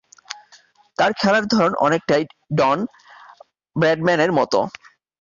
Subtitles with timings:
[0.97, 2.23] তার খেলার ধরন অনেকটাই
[2.57, 2.77] ডন
[3.75, 4.59] ব্র্যাডম্যানের মতো।